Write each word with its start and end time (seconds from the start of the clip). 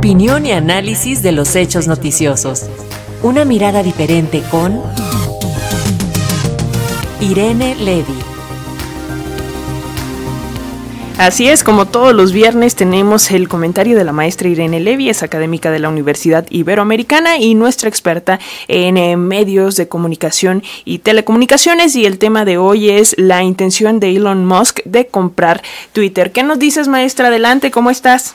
Opinión 0.00 0.46
y 0.46 0.52
análisis 0.52 1.22
de 1.22 1.30
los 1.30 1.54
hechos 1.54 1.86
noticiosos. 1.86 2.70
Una 3.22 3.44
mirada 3.44 3.82
diferente 3.82 4.42
con 4.50 4.80
Irene 7.20 7.74
Levy. 7.74 8.18
Así 11.18 11.48
es, 11.48 11.62
como 11.62 11.84
todos 11.84 12.14
los 12.14 12.32
viernes 12.32 12.76
tenemos 12.76 13.30
el 13.30 13.46
comentario 13.46 13.94
de 13.94 14.04
la 14.04 14.12
maestra 14.12 14.48
Irene 14.48 14.80
Levy, 14.80 15.10
es 15.10 15.22
académica 15.22 15.70
de 15.70 15.80
la 15.80 15.90
Universidad 15.90 16.46
Iberoamericana 16.48 17.36
y 17.36 17.54
nuestra 17.54 17.90
experta 17.90 18.40
en 18.68 18.96
eh, 18.96 19.18
medios 19.18 19.76
de 19.76 19.88
comunicación 19.88 20.62
y 20.86 21.00
telecomunicaciones 21.00 21.94
y 21.94 22.06
el 22.06 22.16
tema 22.16 22.46
de 22.46 22.56
hoy 22.56 22.88
es 22.88 23.14
la 23.18 23.42
intención 23.42 24.00
de 24.00 24.16
Elon 24.16 24.46
Musk 24.46 24.80
de 24.86 25.08
comprar 25.08 25.60
Twitter. 25.92 26.32
¿Qué 26.32 26.42
nos 26.42 26.58
dices, 26.58 26.88
maestra? 26.88 27.28
Adelante, 27.28 27.70
¿cómo 27.70 27.90
estás? 27.90 28.34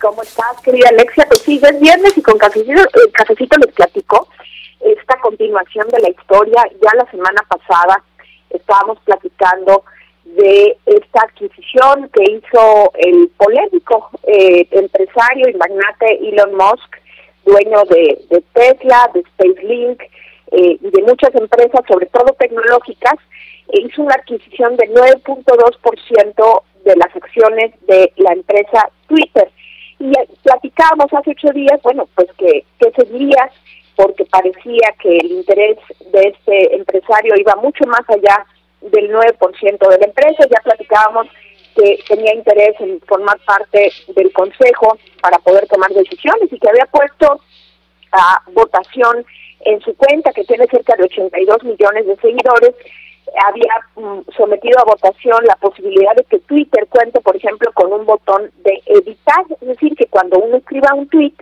¿Cómo 0.00 0.22
estás, 0.22 0.60
querida 0.62 0.90
Alexia? 0.90 1.26
Pues 1.28 1.40
sí, 1.40 1.60
es 1.60 1.80
viernes 1.80 2.16
y 2.16 2.22
con 2.22 2.38
cafecito, 2.38 2.82
el 2.82 3.12
cafecito 3.12 3.58
les 3.58 3.74
platico 3.74 4.28
esta 4.80 5.18
continuación 5.20 5.88
de 5.88 6.00
la 6.00 6.10
historia. 6.10 6.62
Ya 6.80 6.90
la 6.94 7.10
semana 7.10 7.42
pasada 7.48 8.02
estábamos 8.50 8.98
platicando 9.04 9.82
de 10.24 10.76
esta 10.86 11.22
adquisición 11.22 12.08
que 12.12 12.30
hizo 12.30 12.92
el 12.94 13.28
polémico 13.36 14.10
eh, 14.24 14.68
empresario 14.70 15.48
y 15.48 15.54
magnate 15.54 16.28
Elon 16.28 16.54
Musk, 16.54 16.96
dueño 17.44 17.82
de, 17.86 18.42
Tesla, 18.52 19.10
de 19.14 19.22
SpaceLink 19.22 20.00
eh, 20.52 20.78
y 20.80 20.90
de 20.90 21.02
muchas 21.02 21.34
empresas, 21.34 21.80
sobre 21.88 22.06
todo 22.06 22.36
tecnológicas, 22.38 23.16
e 23.68 23.80
hizo 23.80 24.02
una 24.02 24.14
adquisición 24.14 24.76
de 24.76 24.88
9.2% 24.90 26.62
de 26.84 26.96
las 26.96 27.16
acciones 27.16 27.72
de 27.86 28.12
la 28.16 28.32
empresa 28.32 28.90
Twitter. 29.08 29.50
Y 30.00 30.12
platicábamos 30.42 31.12
hace 31.12 31.30
ocho 31.30 31.52
días, 31.52 31.80
bueno, 31.82 32.08
pues 32.14 32.28
que, 32.38 32.64
que 32.78 32.90
seguía 32.92 33.50
porque 33.96 34.24
parecía 34.26 34.94
que 35.02 35.16
el 35.16 35.32
interés 35.32 35.76
de 36.12 36.28
este 36.28 36.76
empresario 36.76 37.34
iba 37.36 37.56
mucho 37.56 37.84
más 37.86 38.08
allá 38.08 38.46
del 38.80 39.10
9% 39.10 39.88
de 39.88 39.98
la 39.98 40.06
empresa. 40.06 40.46
Ya 40.48 40.62
platicábamos 40.62 41.26
que 41.74 41.98
tenía 42.08 42.32
interés 42.34 42.74
en 42.80 43.00
formar 43.00 43.38
parte 43.44 43.90
del 44.14 44.32
consejo 44.32 44.96
para 45.20 45.38
poder 45.38 45.66
tomar 45.66 45.90
decisiones 45.90 46.52
y 46.52 46.58
que 46.58 46.68
había 46.68 46.86
puesto 46.86 47.40
a 48.12 48.42
votación 48.52 49.24
en 49.60 49.80
su 49.80 49.94
cuenta, 49.96 50.32
que 50.32 50.44
tiene 50.44 50.66
cerca 50.66 50.94
de 50.96 51.04
82 51.04 51.64
millones 51.64 52.06
de 52.06 52.16
seguidores, 52.16 52.74
había 53.46 53.74
mm, 53.96 54.20
sometido 54.36 54.78
a 54.80 54.84
votación 54.84 55.44
la 55.44 55.56
posibilidad 55.56 56.14
de 56.14 56.24
que 56.24 56.38
Twitter 56.40 56.86
cuente, 56.88 57.20
por 57.20 57.36
ejemplo, 57.36 57.70
con 57.72 57.92
un 57.92 58.06
botón 58.06 58.50
de 58.62 58.82
editar, 58.86 59.44
es 59.60 59.68
decir, 59.68 59.94
que 59.96 60.06
cuando 60.06 60.38
uno 60.38 60.56
escriba 60.56 60.94
un 60.94 61.08
tweet 61.08 61.34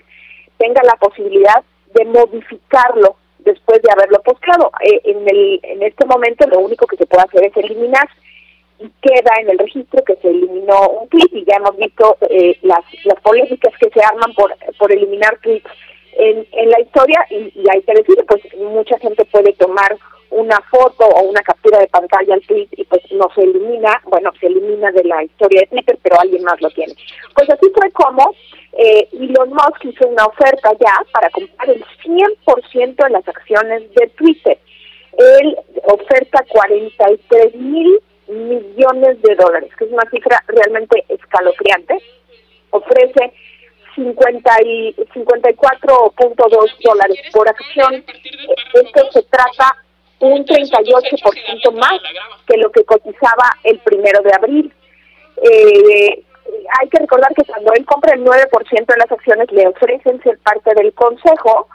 tenga 0.58 0.82
la 0.84 0.96
posibilidad 0.96 1.62
de 1.94 2.04
modificarlo 2.06 3.16
después 3.38 3.80
de 3.82 3.90
haberlo 3.92 4.20
posteado. 4.22 4.70
Eh, 4.82 5.00
en, 5.04 5.28
el, 5.28 5.60
en 5.62 5.82
este 5.82 6.04
momento 6.04 6.46
lo 6.48 6.60
único 6.60 6.86
que 6.86 6.96
se 6.96 7.06
puede 7.06 7.24
hacer 7.24 7.44
es 7.44 7.56
eliminar. 7.56 8.08
Y 8.78 8.90
queda 9.00 9.32
en 9.40 9.48
el 9.48 9.58
registro 9.58 10.04
que 10.04 10.16
se 10.16 10.28
eliminó 10.28 10.88
un 10.88 11.08
tweet 11.08 11.30
y 11.32 11.46
ya 11.46 11.56
hemos 11.56 11.74
visto 11.78 12.18
eh, 12.28 12.58
las, 12.60 12.84
las 13.04 13.18
polémicas 13.22 13.72
que 13.80 13.88
se 13.88 14.04
arman 14.04 14.34
por, 14.34 14.54
por 14.78 14.92
eliminar 14.92 15.38
tweets 15.42 15.70
en, 16.18 16.46
en 16.52 16.70
la 16.70 16.80
historia. 16.80 17.24
Y, 17.30 17.52
y 17.54 17.64
hay 17.70 17.80
que 17.82 18.24
pues 18.28 18.42
mucha 18.58 18.98
gente 18.98 19.24
puede 19.24 19.54
tomar 19.54 19.96
una 20.30 20.60
foto 20.70 21.04
o 21.04 21.22
una 21.22 21.40
captura 21.42 21.78
de 21.78 21.88
pantalla 21.88 22.34
al 22.34 22.46
tweet 22.46 22.68
y 22.72 22.84
pues 22.84 23.00
no 23.12 23.28
se 23.34 23.42
elimina, 23.42 24.00
bueno, 24.06 24.32
se 24.40 24.46
elimina 24.46 24.90
de 24.92 25.04
la 25.04 25.22
historia 25.24 25.60
de 25.60 25.66
Twitter, 25.68 25.98
pero 26.02 26.20
alguien 26.20 26.42
más 26.44 26.60
lo 26.60 26.70
tiene. 26.70 26.94
Pues 27.34 27.48
así 27.50 27.66
fue 27.74 27.90
como 27.92 28.34
eh, 28.72 29.08
Elon 29.12 29.50
Musk 29.50 29.84
hizo 29.84 30.06
una 30.08 30.26
oferta 30.26 30.72
ya 30.78 31.04
para 31.12 31.30
comprar 31.30 31.70
el 31.70 31.84
100% 32.04 32.96
de 32.96 33.10
las 33.10 33.26
acciones 33.28 33.94
de 33.94 34.08
Twitter. 34.08 34.58
Él 35.16 35.56
oferta 35.84 36.44
43 36.48 37.54
mil 37.54 38.00
millones 38.28 39.22
de 39.22 39.34
dólares, 39.36 39.70
que 39.78 39.84
es 39.84 39.92
una 39.92 40.08
cifra 40.10 40.42
realmente 40.48 41.04
escalofriante. 41.08 42.02
Ofrece 42.70 43.32
50 43.94 44.62
y 44.62 44.94
54.2 44.94 46.82
dólares 46.82 47.18
por 47.32 47.48
acción. 47.48 48.04
Esto 48.74 49.10
se 49.12 49.22
trata 49.22 49.85
un 50.26 50.44
38% 50.44 51.72
más 51.72 52.00
que 52.46 52.56
lo 52.56 52.70
que 52.70 52.84
cotizaba 52.84 53.50
el 53.64 53.78
primero 53.80 54.20
de 54.22 54.32
abril. 54.34 54.72
Eh, 55.42 56.24
hay 56.80 56.88
que 56.88 56.98
recordar 56.98 57.32
que 57.34 57.44
cuando 57.44 57.72
él 57.74 57.84
compra 57.84 58.14
el 58.14 58.24
9% 58.24 58.86
de 58.86 58.96
las 58.96 59.10
acciones 59.10 59.50
le 59.52 59.68
ofrecen 59.68 60.22
ser 60.22 60.38
parte 60.38 60.72
del 60.74 60.92
consejo, 60.94 61.68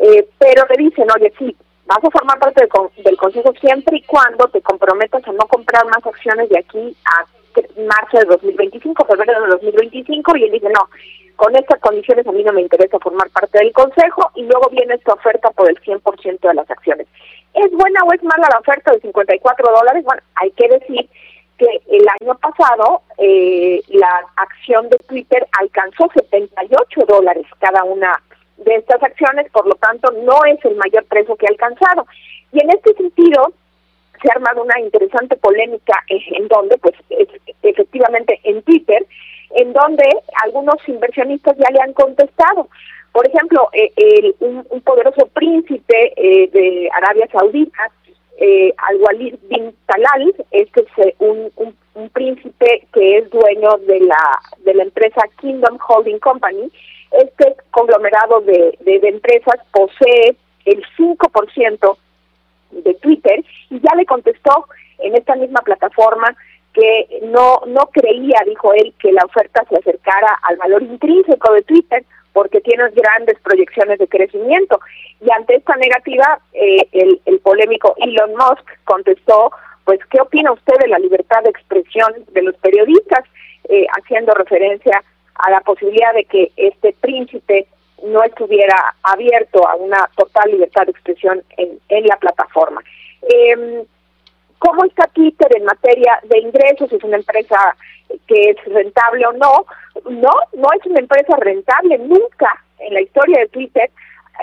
eh, 0.00 0.26
pero 0.38 0.66
le 0.68 0.84
dicen, 0.84 1.06
oye, 1.14 1.32
sí, 1.38 1.56
vas 1.86 2.02
a 2.02 2.10
formar 2.10 2.38
parte 2.38 2.66
del, 3.04 3.16
consejo 3.16 3.52
siempre 3.60 3.98
y 3.98 4.02
cuando 4.02 4.48
te 4.48 4.62
comprometas 4.62 5.26
a 5.26 5.32
no 5.32 5.46
comprar 5.46 5.84
más 5.86 6.04
acciones 6.04 6.48
de 6.48 6.58
aquí 6.58 6.96
a 7.04 7.26
marzo 7.86 8.18
de 8.18 8.24
2025, 8.24 9.04
febrero 9.04 9.42
de 9.42 9.48
2025, 9.48 10.36
y 10.36 10.44
él 10.44 10.52
dice, 10.52 10.68
no, 10.68 10.88
con 11.36 11.54
estas 11.56 11.80
condiciones 11.80 12.26
a 12.26 12.32
mí 12.32 12.42
no 12.42 12.52
me 12.52 12.62
interesa 12.62 12.98
formar 12.98 13.28
parte 13.30 13.58
del 13.58 13.72
consejo, 13.72 14.30
y 14.34 14.42
luego 14.42 14.68
viene 14.70 14.94
esta 14.94 15.14
oferta 15.14 15.50
por 15.50 15.68
el 15.68 15.80
100% 15.80 16.40
de 16.40 16.54
las 16.54 16.70
acciones. 16.70 17.06
¿Es 17.54 17.70
buena 17.72 18.02
o 18.04 18.12
es 18.12 18.22
mala 18.22 18.48
la 18.50 18.58
oferta 18.58 18.92
de 18.92 19.00
54 19.00 19.72
dólares? 19.74 20.04
Bueno, 20.04 20.22
hay 20.36 20.50
que 20.52 20.68
decir 20.68 21.08
que 21.58 21.66
el 21.90 22.06
año 22.20 22.34
pasado 22.38 23.02
eh, 23.18 23.80
la 23.88 24.26
acción 24.36 24.88
de 24.88 24.98
Twitter 25.06 25.46
alcanzó 25.60 26.08
78 26.14 27.00
dólares 27.06 27.46
cada 27.60 27.84
una 27.84 28.20
de 28.56 28.76
estas 28.76 29.02
acciones, 29.02 29.50
por 29.50 29.66
lo 29.66 29.74
tanto 29.74 30.10
no 30.10 30.44
es 30.44 30.64
el 30.64 30.76
mayor 30.76 31.04
precio 31.04 31.36
que 31.36 31.46
ha 31.46 31.50
alcanzado. 31.50 32.06
Y 32.52 32.60
en 32.62 32.70
este 32.70 32.94
sentido 32.94 33.52
se 34.22 34.28
ha 34.30 34.36
armado 34.36 34.62
una 34.62 34.78
interesante 34.80 35.36
polémica 35.36 36.02
en 36.08 36.48
donde, 36.48 36.78
pues 36.78 36.94
efectivamente 37.62 38.40
en 38.44 38.62
Twitter, 38.62 39.04
en 39.56 39.72
donde 39.72 40.04
algunos 40.44 40.76
inversionistas 40.86 41.56
ya 41.58 41.70
le 41.70 41.80
han 41.80 41.92
contestado. 41.92 42.68
Por 43.12 43.26
ejemplo, 43.26 43.68
eh, 43.72 44.32
un, 44.40 44.64
poderoso 44.82 45.26
príncipe 45.34 46.12
eh, 46.16 46.48
de 46.50 46.88
Arabia 46.94 47.28
Saudita 47.30 47.90
eh, 48.38 48.74
Al-Walid 48.88 49.34
bin 49.48 49.74
Talal, 49.86 50.34
este 50.50 50.80
es 50.80 51.06
eh, 51.06 51.14
un, 51.20 51.52
un, 51.56 52.08
príncipe 52.10 52.86
que 52.92 53.18
es 53.18 53.30
dueño 53.30 53.76
de 53.86 54.00
la, 54.00 54.40
de 54.64 54.74
la 54.74 54.82
empresa 54.82 55.22
Kingdom 55.40 55.78
Holding 55.86 56.18
Company. 56.18 56.70
Este 57.12 57.54
conglomerado 57.70 58.40
de, 58.40 58.76
de, 58.80 59.08
empresas 59.08 59.56
posee 59.70 60.34
el 60.64 60.82
5% 60.98 61.96
de 62.72 62.94
Twitter 62.94 63.44
y 63.70 63.80
ya 63.80 63.94
le 63.94 64.06
contestó 64.06 64.66
en 64.98 65.14
esta 65.14 65.36
misma 65.36 65.60
plataforma 65.60 66.34
que 66.72 67.20
no 67.24 67.62
no 67.66 67.86
creía, 67.92 68.40
dijo 68.46 68.72
él, 68.72 68.94
que 68.98 69.12
la 69.12 69.24
oferta 69.24 69.64
se 69.68 69.76
acercara 69.76 70.38
al 70.42 70.56
valor 70.56 70.82
intrínseco 70.82 71.52
de 71.52 71.62
Twitter 71.62 72.04
porque 72.32 72.60
tiene 72.62 72.84
grandes 72.90 73.38
proyecciones 73.40 73.98
de 73.98 74.08
crecimiento. 74.08 74.80
Y 75.20 75.30
ante 75.30 75.56
esta 75.56 75.76
negativa, 75.76 76.40
eh, 76.54 76.88
el, 76.92 77.20
el 77.26 77.40
polémico 77.40 77.94
Elon 77.98 78.32
Musk 78.32 78.66
contestó, 78.84 79.52
pues, 79.84 80.00
¿qué 80.10 80.18
opina 80.20 80.50
usted 80.52 80.74
de 80.80 80.88
la 80.88 80.98
libertad 80.98 81.42
de 81.42 81.50
expresión 81.50 82.24
de 82.32 82.42
los 82.42 82.56
periodistas? 82.56 83.24
Eh, 83.68 83.86
haciendo 83.96 84.34
referencia 84.34 85.02
a 85.36 85.50
la 85.50 85.60
posibilidad 85.60 86.12
de 86.14 86.24
que 86.24 86.50
este 86.56 86.94
príncipe 87.00 87.68
no 88.02 88.22
estuviera 88.24 88.94
abierto 89.02 89.66
a 89.68 89.76
una 89.76 90.10
total 90.16 90.50
libertad 90.50 90.84
de 90.84 90.92
expresión 90.92 91.42
en, 91.56 91.78
en 91.88 92.06
la 92.06 92.16
plataforma. 92.16 92.82
Eh, 93.22 93.84
¿Cómo 94.58 94.84
está 94.84 95.08
Twitter 95.08 95.48
en 95.56 95.64
materia 95.64 96.20
de 96.22 96.38
ingresos? 96.38 96.92
¿Es 96.92 97.02
una 97.02 97.16
empresa 97.16 97.76
que 98.28 98.50
es 98.50 98.64
rentable 98.66 99.26
o 99.26 99.32
no? 99.32 99.66
No, 100.08 100.30
no 100.52 100.68
es 100.78 100.86
una 100.86 101.00
empresa 101.00 101.36
rentable. 101.38 101.98
Nunca 101.98 102.62
en 102.78 102.94
la 102.94 103.00
historia 103.00 103.40
de 103.40 103.48
Twitter 103.48 103.90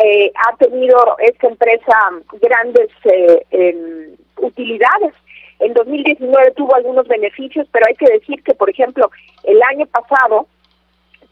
eh, 0.04 0.32
ha 0.36 0.56
tenido 0.58 1.16
esta 1.20 1.48
empresa 1.48 1.94
grandes 2.42 2.90
eh, 3.06 3.46
em, 3.52 4.16
utilidades. 4.42 5.14
En 5.60 5.74
2019 5.74 6.52
tuvo 6.52 6.76
algunos 6.76 7.08
beneficios, 7.08 7.68
pero 7.72 7.86
hay 7.88 7.96
que 7.96 8.12
decir 8.12 8.44
que, 8.44 8.54
por 8.54 8.70
ejemplo, 8.70 9.10
el 9.44 9.62
año 9.64 9.86
pasado 9.86 10.48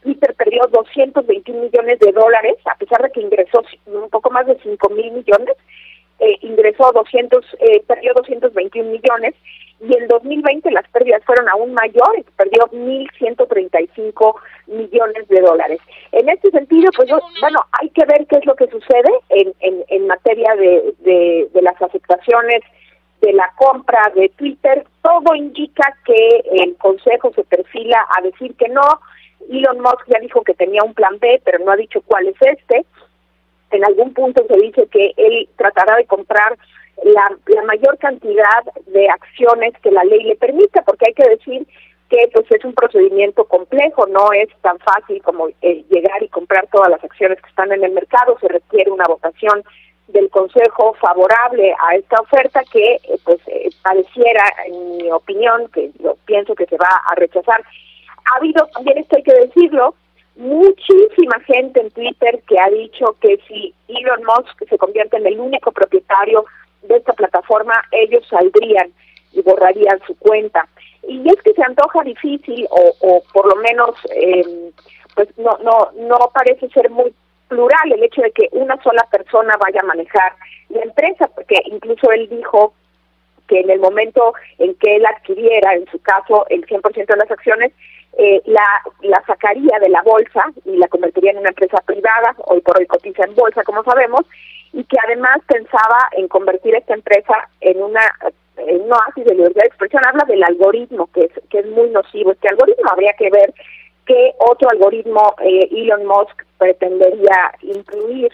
Twitter 0.08 0.34
perdió 0.34 0.62
221 0.72 1.64
millones 1.64 1.98
de 1.98 2.12
dólares, 2.12 2.56
a 2.64 2.76
pesar 2.76 3.02
de 3.02 3.10
que 3.10 3.20
ingresó 3.20 3.62
un 3.84 4.08
poco 4.08 4.30
más 4.30 4.46
de 4.46 4.58
5 4.62 4.88
mil 4.88 5.12
millones 5.12 5.54
eh, 6.20 6.36
ingresó 6.40 6.90
200, 6.92 7.44
eh, 7.60 7.82
perdió 7.86 8.12
221 8.14 8.90
millones 8.90 9.34
y 9.80 9.96
en 9.96 10.08
2020 10.08 10.70
las 10.72 10.88
pérdidas 10.88 11.22
fueron 11.24 11.48
aún 11.48 11.74
mayores, 11.74 12.24
perdió 12.36 12.66
1.135 12.72 14.34
millones 14.66 15.28
de 15.28 15.40
dólares. 15.40 15.78
En 16.10 16.28
este 16.28 16.50
sentido, 16.50 16.90
pues 16.96 17.08
bueno, 17.40 17.60
hay 17.80 17.90
que 17.90 18.04
ver 18.06 18.26
qué 18.26 18.38
es 18.38 18.46
lo 18.46 18.56
que 18.56 18.66
sucede 18.66 19.10
en, 19.28 19.54
en, 19.60 19.84
en 19.88 20.06
materia 20.08 20.56
de, 20.56 20.94
de, 21.00 21.48
de 21.52 21.62
las 21.62 21.80
aceptaciones 21.80 22.62
de 23.20 23.32
la 23.34 23.52
compra 23.56 24.10
de 24.16 24.30
Twitter. 24.30 24.84
Todo 25.02 25.34
indica 25.36 25.96
que 26.04 26.42
el 26.64 26.76
Consejo 26.78 27.32
se 27.34 27.44
perfila 27.44 28.06
a 28.16 28.22
decir 28.22 28.56
que 28.56 28.68
no, 28.68 28.82
Elon 29.50 29.80
Musk 29.80 30.06
ya 30.06 30.18
dijo 30.20 30.42
que 30.42 30.54
tenía 30.54 30.82
un 30.82 30.94
plan 30.94 31.18
B, 31.18 31.40
pero 31.44 31.58
no 31.58 31.72
ha 31.72 31.76
dicho 31.76 32.00
cuál 32.02 32.28
es 32.28 32.36
este. 32.40 32.84
En 33.70 33.84
algún 33.84 34.14
punto 34.14 34.44
se 34.46 34.56
dice 34.56 34.86
que 34.90 35.12
él 35.16 35.48
tratará 35.56 35.96
de 35.96 36.06
comprar 36.06 36.56
la, 37.04 37.36
mayor 37.64 37.98
cantidad 37.98 38.64
de 38.86 39.08
acciones 39.08 39.74
que 39.82 39.90
la 39.90 40.04
ley 40.04 40.22
le 40.24 40.36
permita, 40.36 40.82
porque 40.82 41.06
hay 41.08 41.14
que 41.14 41.28
decir 41.28 41.66
que 42.08 42.30
pues 42.32 42.46
es 42.50 42.64
un 42.64 42.72
procedimiento 42.72 43.44
complejo, 43.44 44.06
no 44.06 44.32
es 44.32 44.48
tan 44.62 44.78
fácil 44.78 45.22
como 45.22 45.48
eh, 45.60 45.84
llegar 45.90 46.22
y 46.22 46.28
comprar 46.28 46.66
todas 46.72 46.90
las 46.90 47.04
acciones 47.04 47.40
que 47.40 47.48
están 47.50 47.70
en 47.72 47.84
el 47.84 47.92
mercado, 47.92 48.38
se 48.40 48.48
requiere 48.48 48.90
una 48.90 49.04
votación 49.04 49.62
del 50.08 50.30
Consejo 50.30 50.94
favorable 50.94 51.74
a 51.86 51.96
esta 51.96 52.20
oferta 52.20 52.62
que 52.72 52.94
eh, 52.94 53.00
pues 53.24 53.38
eh, 53.46 53.68
pareciera, 53.82 54.42
en 54.66 54.96
mi 54.96 55.10
opinión, 55.12 55.68
que 55.68 55.90
yo 56.02 56.16
pienso 56.24 56.54
que 56.54 56.66
se 56.66 56.76
va 56.76 57.02
a 57.06 57.14
rechazar. 57.14 57.62
Ha 58.30 58.36
habido 58.36 58.66
también, 58.74 58.98
esto 58.98 59.16
hay 59.16 59.22
que 59.22 59.34
decirlo, 59.34 59.94
muchísima 60.36 61.40
gente 61.40 61.80
en 61.80 61.90
Twitter 61.90 62.40
que 62.48 62.58
ha 62.58 62.70
dicho 62.70 63.16
que 63.20 63.38
si 63.48 63.74
Elon 63.88 64.24
Musk 64.24 64.68
se 64.68 64.78
convierte 64.78 65.16
en 65.16 65.26
el 65.26 65.40
único 65.40 65.72
propietario 65.72 66.44
de 66.82 66.96
esta 66.96 67.12
plataforma, 67.12 67.74
ellos 67.90 68.26
saldrían 68.28 68.92
y 69.32 69.42
borrarían 69.42 70.00
su 70.06 70.16
cuenta. 70.16 70.68
Y 71.06 71.28
es 71.28 71.36
que 71.42 71.54
se 71.54 71.62
antoja 71.62 72.02
difícil 72.04 72.66
o, 72.70 73.22
por 73.32 73.46
lo 73.48 73.56
menos 73.62 73.90
eh, 74.14 74.70
pues 75.14 75.28
no, 75.38 75.58
no, 75.62 75.90
no 75.96 76.30
parece 76.32 76.68
ser 76.68 76.90
muy 76.90 77.12
plural 77.48 77.92
el 77.92 78.04
hecho 78.04 78.22
de 78.22 78.30
que 78.30 78.48
una 78.52 78.80
sola 78.82 79.04
persona 79.10 79.56
vaya 79.58 79.80
a 79.80 79.86
manejar 79.86 80.32
la 80.68 80.82
empresa, 80.82 81.28
porque 81.34 81.56
incluso 81.66 82.10
él 82.12 82.28
dijo 82.28 82.74
que 83.48 83.60
en 83.60 83.70
el 83.70 83.80
momento 83.80 84.34
en 84.58 84.74
que 84.74 84.96
él 84.96 85.06
adquiriera, 85.06 85.74
en 85.74 85.86
su 85.90 86.00
caso, 86.00 86.46
el 86.50 86.66
100% 86.66 87.06
de 87.06 87.16
las 87.16 87.30
acciones, 87.30 87.72
eh, 88.16 88.40
la, 88.46 88.82
la 89.02 89.22
sacaría 89.26 89.78
de 89.80 89.88
la 89.88 90.02
bolsa 90.02 90.44
y 90.64 90.76
la 90.76 90.88
convertiría 90.88 91.32
en 91.32 91.38
una 91.38 91.50
empresa 91.50 91.78
privada, 91.84 92.34
hoy 92.46 92.60
por 92.60 92.78
hoy 92.78 92.86
cotiza 92.86 93.24
en 93.24 93.34
bolsa, 93.34 93.62
como 93.64 93.82
sabemos, 93.84 94.22
y 94.72 94.84
que 94.84 94.96
además 95.04 95.38
pensaba 95.46 96.08
en 96.12 96.28
convertir 96.28 96.74
esta 96.74 96.94
empresa 96.94 97.48
en 97.60 97.82
una 97.82 98.02
en 98.58 98.82
un 98.82 98.92
oasis 98.92 99.24
de 99.24 99.34
libertad 99.34 99.62
de 99.62 99.68
expresión. 99.68 100.02
Habla 100.04 100.24
del 100.24 100.42
algoritmo, 100.42 101.08
que 101.14 101.24
es, 101.24 101.30
que 101.48 101.60
es 101.60 101.66
muy 101.66 101.90
nocivo. 101.90 102.32
Este 102.32 102.48
algoritmo 102.48 102.90
habría 102.90 103.12
que 103.12 103.30
ver 103.30 103.54
qué 104.04 104.34
otro 104.38 104.68
algoritmo 104.70 105.34
eh, 105.42 105.68
Elon 105.70 106.06
Musk 106.06 106.44
pretendería 106.58 107.52
incluir 107.62 108.32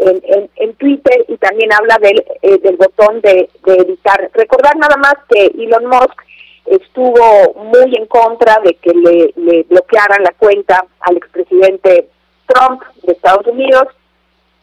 en, 0.00 0.50
en, 0.56 0.74
Twitter 0.74 1.24
y 1.28 1.36
también 1.36 1.72
habla 1.72 1.98
del, 1.98 2.24
eh, 2.42 2.58
del 2.58 2.76
botón 2.76 3.20
de, 3.20 3.48
de 3.64 3.74
editar. 3.74 4.30
Recordar 4.34 4.76
nada 4.76 4.96
más 4.96 5.14
que 5.28 5.46
Elon 5.46 5.86
Musk 5.86 6.20
estuvo 6.66 7.54
muy 7.54 7.94
en 7.94 8.06
contra 8.06 8.58
de 8.64 8.74
que 8.74 8.92
le, 8.92 9.32
le 9.36 9.62
bloquearan 9.64 10.22
la 10.22 10.32
cuenta 10.32 10.84
al 11.00 11.16
expresidente 11.16 12.08
Trump 12.46 12.82
de 13.02 13.12
Estados 13.12 13.46
Unidos 13.46 13.88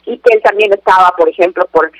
y 0.05 0.17
que 0.17 0.35
él 0.35 0.41
también 0.43 0.73
estaba, 0.73 1.13
por 1.17 1.29
ejemplo, 1.29 1.65
por 1.71 1.91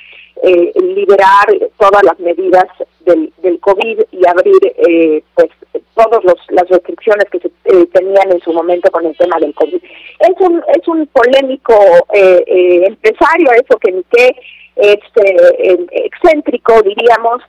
eh, 0.41 0.71
liberar 0.75 1.47
todas 1.77 2.03
las 2.03 2.19
medidas 2.19 2.65
del, 3.01 3.31
del 3.41 3.59
COVID 3.59 4.01
y 4.11 4.27
abrir 4.27 4.59
eh, 4.63 5.23
pues 5.35 5.49
todas 5.95 6.23
las 6.49 6.69
restricciones 6.69 7.25
que 7.31 7.39
se 7.39 7.47
eh, 7.65 7.85
tenían 7.93 8.31
en 8.31 8.41
su 8.41 8.51
momento 8.53 8.89
con 8.91 9.05
el 9.05 9.15
tema 9.17 9.37
del 9.39 9.53
COVID. 9.53 9.81
Es 10.19 10.35
un, 10.39 10.63
es 10.75 10.87
un 10.87 11.07
polémico 11.07 11.73
eh, 12.13 12.43
eh, 12.45 12.85
empresario, 12.87 13.51
eso 13.51 13.77
que 13.77 13.91
ni 13.91 14.03
qué, 14.11 14.35
este, 14.75 15.77
excéntrico 15.91 16.81
diríamos, 16.81 17.41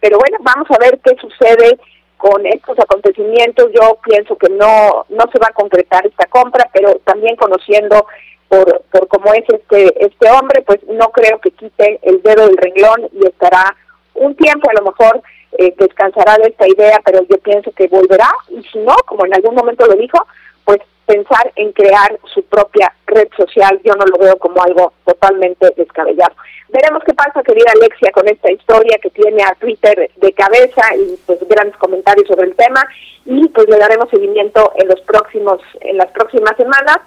pero 0.00 0.18
bueno, 0.18 0.38
vamos 0.40 0.66
a 0.70 0.78
ver 0.78 0.98
qué 1.04 1.14
sucede 1.20 1.78
con 2.16 2.44
estos 2.46 2.78
acontecimientos. 2.78 3.70
Yo 3.72 3.98
pienso 4.04 4.36
que 4.36 4.48
no, 4.48 5.06
no 5.08 5.24
se 5.32 5.38
va 5.38 5.48
a 5.48 5.54
concretar 5.54 6.06
esta 6.06 6.26
compra, 6.26 6.68
pero 6.72 6.94
también 7.04 7.36
conociendo 7.36 8.06
por, 8.52 8.82
por 8.90 9.08
cómo 9.08 9.32
es 9.32 9.44
este, 9.48 10.04
este 10.04 10.30
hombre, 10.30 10.60
pues 10.66 10.78
no 10.86 11.10
creo 11.10 11.38
que 11.38 11.52
quite 11.52 11.98
el 12.02 12.20
dedo 12.22 12.46
del 12.46 12.58
renglón 12.58 13.08
y 13.10 13.26
estará 13.26 13.74
un 14.12 14.36
tiempo 14.36 14.68
a 14.68 14.74
lo 14.74 14.90
mejor 14.90 15.22
eh, 15.56 15.74
descansará 15.78 16.36
de 16.36 16.50
esta 16.50 16.68
idea, 16.68 17.00
pero 17.02 17.22
yo 17.30 17.38
pienso 17.38 17.72
que 17.72 17.88
volverá 17.88 18.30
y 18.50 18.62
si 18.64 18.78
no, 18.80 18.94
como 19.06 19.24
en 19.24 19.34
algún 19.34 19.54
momento 19.54 19.86
lo 19.86 19.94
dijo, 19.94 20.18
pues 20.66 20.80
pensar 21.06 21.50
en 21.56 21.72
crear 21.72 22.18
su 22.34 22.44
propia 22.44 22.92
red 23.06 23.28
social, 23.38 23.80
yo 23.84 23.94
no 23.94 24.04
lo 24.04 24.18
veo 24.18 24.36
como 24.36 24.62
algo 24.62 24.92
totalmente 25.06 25.72
descabellado. 25.74 26.34
Veremos 26.68 27.02
qué 27.06 27.14
pasa, 27.14 27.42
querida 27.42 27.72
Alexia, 27.74 28.12
con 28.12 28.28
esta 28.28 28.52
historia 28.52 28.98
que 29.02 29.10
tiene 29.10 29.42
a 29.44 29.54
Twitter 29.54 30.10
de 30.14 30.32
cabeza 30.34 30.94
y 30.94 31.18
pues 31.26 31.38
grandes 31.48 31.76
comentarios 31.76 32.28
sobre 32.28 32.48
el 32.48 32.54
tema 32.54 32.86
y 33.24 33.48
pues 33.48 33.66
le 33.68 33.78
daremos 33.78 34.10
seguimiento 34.10 34.72
en 34.76 34.88
los 34.88 35.00
próximos 35.02 35.60
en 35.80 35.96
las 35.96 36.10
próximas 36.12 36.56
semanas 36.56 36.98